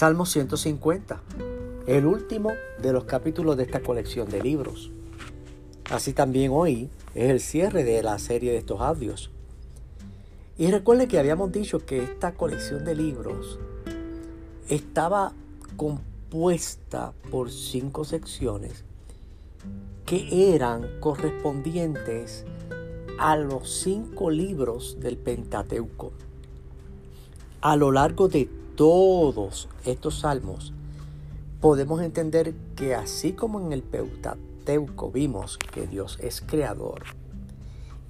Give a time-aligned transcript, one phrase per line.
[0.00, 1.20] Salmo 150,
[1.86, 4.90] el último de los capítulos de esta colección de libros.
[5.90, 9.30] Así también hoy es el cierre de la serie de estos audios.
[10.56, 13.58] Y recuerde que habíamos dicho que esta colección de libros
[14.70, 15.34] estaba
[15.76, 18.84] compuesta por cinco secciones
[20.06, 22.46] que eran correspondientes
[23.18, 26.12] a los cinco libros del Pentateuco.
[27.60, 30.72] A lo largo de todos estos salmos,
[31.60, 37.02] podemos entender que así como en el Pentateuco vimos que Dios es creador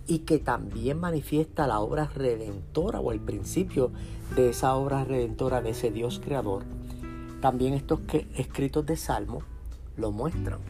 [0.06, 3.90] y que también manifiesta la obra redentora o el principio
[4.36, 6.62] de esa obra redentora de ese Dios creador,
[7.40, 7.98] también estos
[8.36, 9.42] escritos de Salmo
[9.96, 10.60] lo muestran.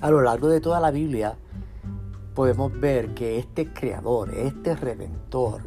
[0.00, 1.36] A lo largo de toda la Biblia
[2.34, 5.60] podemos ver que este creador, este redentor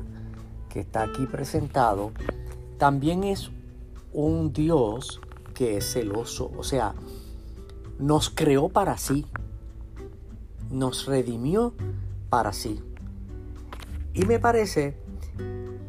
[0.67, 2.11] que está aquí presentado,
[2.77, 3.51] también es
[4.13, 5.21] un Dios
[5.53, 6.93] que es celoso, o sea,
[7.99, 9.25] nos creó para sí,
[10.69, 11.73] nos redimió
[12.29, 12.79] para sí.
[14.13, 14.95] Y me parece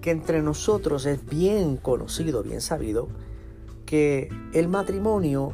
[0.00, 3.08] que entre nosotros es bien conocido, bien sabido,
[3.84, 5.52] que el matrimonio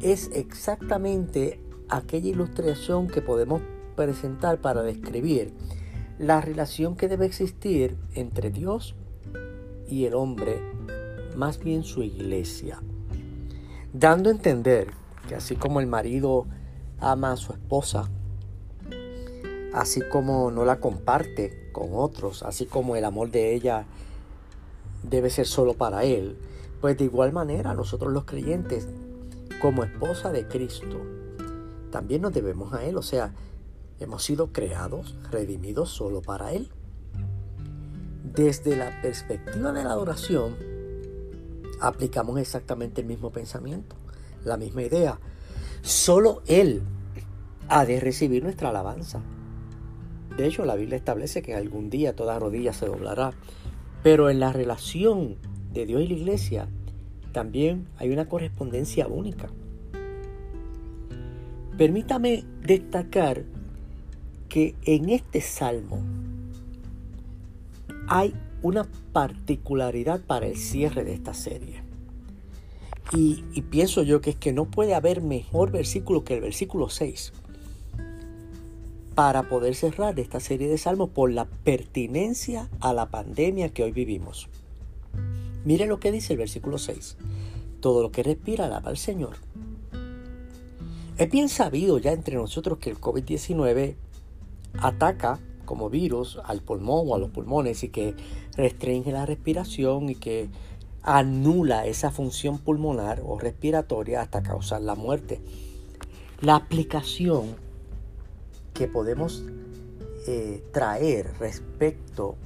[0.00, 3.62] es exactamente aquella ilustración que podemos
[3.96, 5.52] presentar para describir
[6.18, 8.94] la relación que debe existir entre Dios
[9.92, 10.58] y el hombre,
[11.36, 12.80] más bien su iglesia,
[13.92, 14.88] dando a entender
[15.28, 16.46] que así como el marido
[16.98, 18.08] ama a su esposa,
[19.74, 23.84] así como no la comparte con otros, así como el amor de ella
[25.02, 26.38] debe ser solo para él,
[26.80, 28.88] pues de igual manera nosotros los creyentes,
[29.60, 30.96] como esposa de Cristo,
[31.90, 33.34] también nos debemos a Él, o sea,
[34.00, 36.70] hemos sido creados, redimidos solo para Él.
[38.34, 40.56] Desde la perspectiva de la adoración,
[41.80, 43.94] aplicamos exactamente el mismo pensamiento,
[44.42, 45.18] la misma idea.
[45.82, 46.82] Solo Él
[47.68, 49.20] ha de recibir nuestra alabanza.
[50.34, 53.34] De hecho, la Biblia establece que algún día toda rodilla se doblará.
[54.02, 55.36] Pero en la relación
[55.70, 56.68] de Dios y la iglesia
[57.32, 59.50] también hay una correspondencia única.
[61.76, 63.44] Permítame destacar
[64.48, 66.02] que en este salmo
[68.08, 71.82] hay una particularidad para el cierre de esta serie.
[73.12, 77.32] Y, pienso yo que es que no puede haber mejor versículo que el versículo 6
[79.14, 83.92] para poder cerrar esta serie de salmos por la pertinencia a la pandemia que hoy
[83.92, 84.48] vivimos.
[85.66, 87.18] Mire lo que dice el versículo 6.
[87.80, 89.36] Todo lo que respira alaba al Señor.
[91.18, 93.96] Es bien sabido ya entre nosotros que el COVID-19
[94.78, 95.38] ataca
[95.72, 98.14] como virus al pulmón o a los pulmones y que
[98.58, 100.50] restringe la respiración y que
[101.02, 105.40] anula esa función pulmonar o respiratoria hasta causar la muerte.
[106.42, 107.56] La aplicación
[108.74, 109.46] que podemos
[110.26, 112.36] eh, traer respecto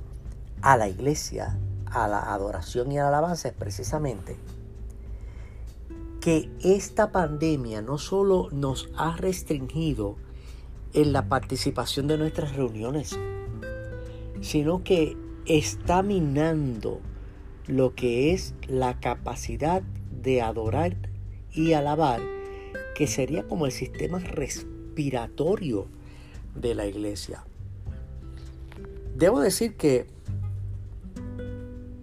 [0.62, 4.36] a la iglesia, a la adoración y a la alabanza es precisamente
[6.20, 10.14] que esta pandemia no solo nos ha restringido
[10.92, 13.18] en la participación de nuestras reuniones,
[14.40, 15.16] sino que
[15.46, 17.00] está minando
[17.66, 19.82] lo que es la capacidad
[20.22, 20.96] de adorar
[21.52, 22.20] y alabar,
[22.94, 25.88] que sería como el sistema respiratorio
[26.54, 27.44] de la iglesia.
[29.16, 30.06] Debo decir que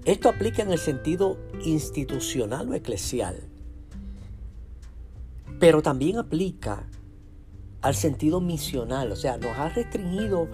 [0.06, 3.42] esto aplica en el sentido institucional o eclesial,
[5.60, 6.88] pero también aplica
[7.84, 10.48] al sentido misional, o sea, nos ha restringido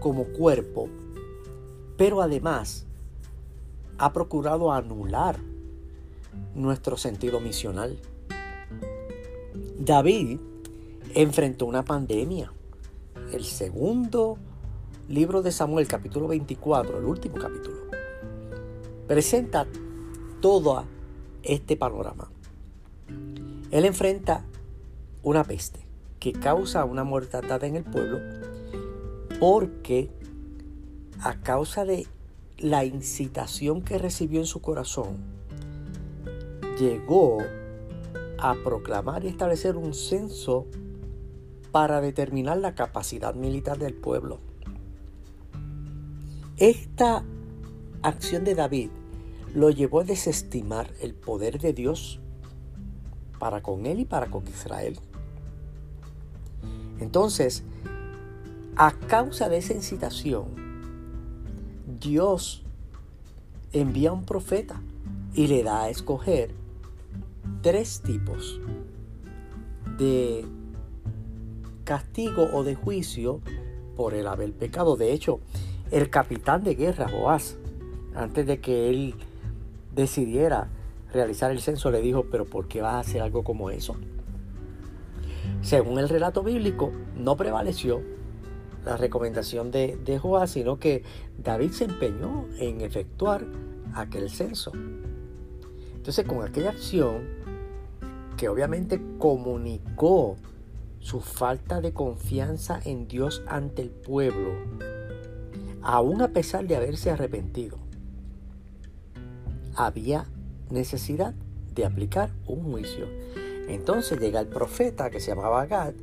[0.00, 0.88] como cuerpo,
[1.98, 2.86] pero además
[3.98, 5.38] ha procurado anular
[6.54, 7.98] nuestro sentido misional.
[9.78, 10.38] David
[11.14, 12.50] enfrentó una pandemia.
[13.30, 14.38] El segundo
[15.08, 17.76] libro de Samuel, capítulo 24, el último capítulo,
[19.06, 19.66] presenta
[20.40, 20.84] todo
[21.42, 22.30] este panorama.
[23.70, 24.46] Él enfrenta
[25.22, 25.83] una peste
[26.24, 28.18] que causa una mortandad en el pueblo
[29.38, 30.08] porque
[31.20, 32.06] a causa de
[32.56, 35.18] la incitación que recibió en su corazón,
[36.80, 37.42] llegó
[38.38, 40.64] a proclamar y establecer un censo
[41.72, 44.38] para determinar la capacidad militar del pueblo.
[46.56, 47.22] Esta
[48.00, 48.88] acción de David
[49.54, 52.18] lo llevó a desestimar el poder de Dios
[53.38, 54.98] para con él y para con Israel.
[57.04, 57.64] Entonces,
[58.76, 60.46] a causa de esa incitación,
[62.00, 62.64] Dios
[63.74, 64.80] envía un profeta
[65.34, 66.50] y le da a escoger
[67.60, 68.58] tres tipos
[69.98, 70.46] de
[71.84, 73.42] castigo o de juicio
[73.96, 74.96] por el haber pecado.
[74.96, 75.40] De hecho,
[75.90, 77.58] el capitán de guerra, Joás,
[78.14, 79.14] antes de que él
[79.94, 80.68] decidiera
[81.12, 83.94] realizar el censo, le dijo, pero ¿por qué vas a hacer algo como eso?
[85.64, 88.02] Según el relato bíblico, no prevaleció
[88.84, 91.02] la recomendación de, de sino que
[91.38, 93.46] David se empeñó en efectuar
[93.94, 94.72] aquel censo.
[95.96, 97.26] Entonces, con aquella acción,
[98.36, 100.36] que obviamente comunicó
[101.00, 104.50] su falta de confianza en Dios ante el pueblo,
[105.80, 107.78] aún a pesar de haberse arrepentido,
[109.74, 110.26] había
[110.68, 111.32] necesidad
[111.74, 113.06] de aplicar un juicio.
[113.68, 115.94] Entonces llega el profeta que se llamaba Gad,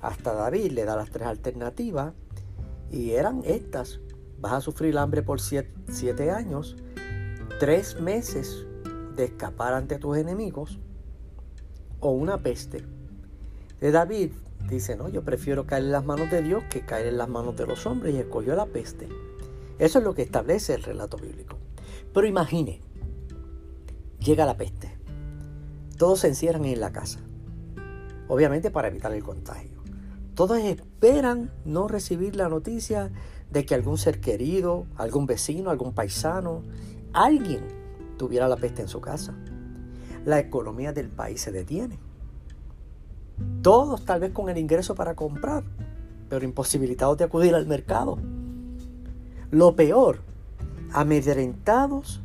[0.00, 2.14] hasta David le da las tres alternativas
[2.90, 4.00] y eran estas.
[4.40, 6.76] Vas a sufrir hambre por siete, siete años,
[7.58, 8.66] tres meses
[9.16, 10.78] de escapar ante tus enemigos
[12.00, 12.84] o una peste.
[13.80, 14.30] De David
[14.68, 17.56] dice, no, yo prefiero caer en las manos de Dios que caer en las manos
[17.56, 19.08] de los hombres y escogió la peste.
[19.78, 21.56] Eso es lo que establece el relato bíblico.
[22.12, 22.80] Pero imagine,
[24.20, 24.97] llega la peste.
[25.98, 27.18] Todos se encierran en la casa,
[28.28, 29.82] obviamente para evitar el contagio.
[30.34, 33.10] Todos esperan no recibir la noticia
[33.50, 36.62] de que algún ser querido, algún vecino, algún paisano,
[37.12, 37.64] alguien
[38.16, 39.34] tuviera la peste en su casa.
[40.24, 41.98] La economía del país se detiene.
[43.62, 45.64] Todos tal vez con el ingreso para comprar,
[46.28, 48.18] pero imposibilitados de acudir al mercado.
[49.50, 50.20] Lo peor,
[50.92, 52.20] amedrentados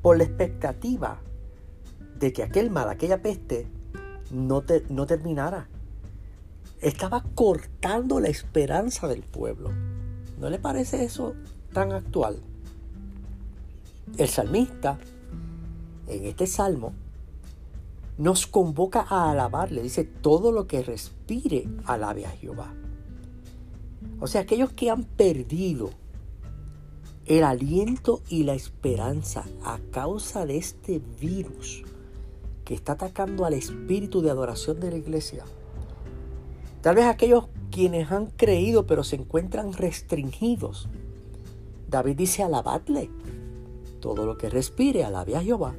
[0.00, 1.20] por la expectativa
[2.18, 3.66] de que aquel mal, aquella peste,
[4.30, 5.68] no, no terminara.
[6.80, 9.70] Estaba cortando la esperanza del pueblo.
[10.38, 11.34] ¿No le parece eso
[11.72, 12.40] tan actual?
[14.18, 14.98] El salmista,
[16.08, 16.92] en este salmo,
[18.18, 19.82] nos convoca a alabarle.
[19.82, 22.72] Dice, todo lo que respire, alabe a Jehová.
[24.20, 25.90] O sea, aquellos que han perdido
[27.26, 31.82] el aliento y la esperanza a causa de este virus
[32.64, 35.44] que está atacando al espíritu de adoración de la iglesia.
[36.80, 40.88] Tal vez aquellos quienes han creído pero se encuentran restringidos.
[41.88, 43.10] David dice, alabadle.
[44.00, 45.74] Todo lo que respire, alabe a Jehová.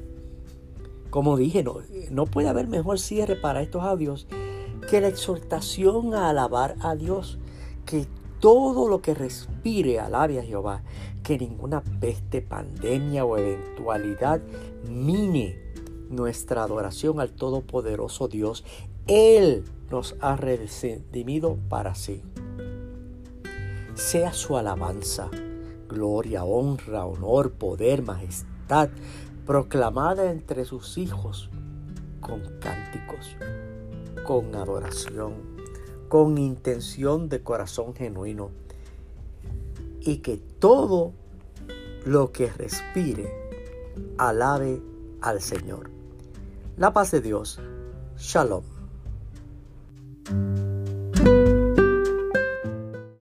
[1.10, 1.76] Como dije, no,
[2.10, 4.26] no puede haber mejor cierre para estos audios
[4.90, 7.38] que la exhortación a alabar a Dios,
[7.84, 8.06] que
[8.40, 10.82] todo lo que respire alabe a Jehová,
[11.22, 14.40] que ninguna peste, pandemia o eventualidad
[14.88, 15.65] mine
[16.10, 18.64] nuestra adoración al Todopoderoso Dios.
[19.06, 22.22] Él nos ha redimido para sí.
[23.94, 25.30] Sea su alabanza,
[25.88, 28.90] gloria, honra, honor, poder, majestad,
[29.46, 31.50] proclamada entre sus hijos
[32.20, 33.36] con cánticos,
[34.26, 35.34] con adoración,
[36.08, 38.50] con intención de corazón genuino.
[40.00, 41.12] Y que todo
[42.04, 43.28] lo que respire
[44.18, 44.80] alabe
[45.20, 45.95] al Señor.
[46.76, 47.58] La paz de Dios.
[48.18, 48.62] Shalom.